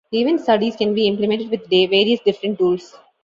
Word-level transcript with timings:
Event 0.11 0.41
studies 0.41 0.75
can 0.75 0.95
be 0.95 1.05
implemented 1.05 1.51
with 1.51 1.69
various 1.69 2.19
different 2.21 2.57
tools. 2.57 2.97